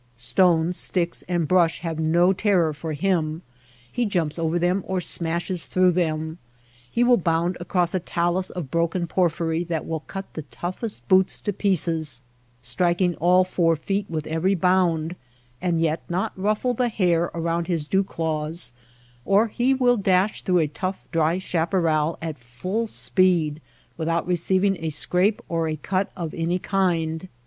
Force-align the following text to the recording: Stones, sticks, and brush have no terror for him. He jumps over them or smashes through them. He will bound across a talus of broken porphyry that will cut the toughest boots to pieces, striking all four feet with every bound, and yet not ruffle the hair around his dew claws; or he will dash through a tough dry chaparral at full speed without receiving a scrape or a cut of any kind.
Stones, 0.15 0.77
sticks, 0.77 1.23
and 1.29 1.47
brush 1.47 1.81
have 1.81 1.99
no 1.99 2.33
terror 2.33 2.73
for 2.73 2.93
him. 2.93 3.43
He 3.91 4.05
jumps 4.07 4.39
over 4.39 4.57
them 4.57 4.83
or 4.87 4.99
smashes 4.99 5.65
through 5.67 5.91
them. 5.91 6.39
He 6.91 7.03
will 7.03 7.17
bound 7.17 7.55
across 7.59 7.93
a 7.93 7.99
talus 7.99 8.49
of 8.49 8.71
broken 8.71 9.05
porphyry 9.05 9.63
that 9.65 9.85
will 9.85 9.99
cut 9.99 10.25
the 10.33 10.41
toughest 10.49 11.07
boots 11.07 11.39
to 11.41 11.53
pieces, 11.53 12.23
striking 12.63 13.13
all 13.17 13.43
four 13.43 13.75
feet 13.75 14.07
with 14.09 14.25
every 14.25 14.55
bound, 14.55 15.15
and 15.61 15.79
yet 15.79 16.01
not 16.09 16.33
ruffle 16.35 16.73
the 16.73 16.89
hair 16.89 17.29
around 17.35 17.67
his 17.67 17.85
dew 17.85 18.03
claws; 18.03 18.73
or 19.23 19.49
he 19.49 19.71
will 19.71 19.97
dash 19.97 20.41
through 20.41 20.57
a 20.57 20.67
tough 20.67 21.05
dry 21.11 21.37
chaparral 21.37 22.17
at 22.23 22.39
full 22.39 22.87
speed 22.87 23.61
without 23.97 24.25
receiving 24.25 24.83
a 24.83 24.89
scrape 24.89 25.43
or 25.47 25.67
a 25.67 25.75
cut 25.75 26.11
of 26.17 26.33
any 26.33 26.57
kind. 26.57 27.27